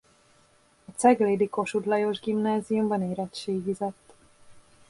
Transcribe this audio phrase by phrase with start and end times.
[0.85, 4.13] A ceglédi Kossuth Lajos Gimnáziumban érettségizett.